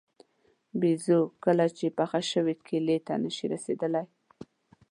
بېزو 0.79 1.19
کله 1.43 1.65
چې 1.77 1.85
پاخه 1.97 2.21
شوي 2.31 2.55
کیلې 2.67 2.97
ته 3.07 3.13
نه 3.23 3.29
شي 3.35 3.45
رسېدلی. 3.53 4.03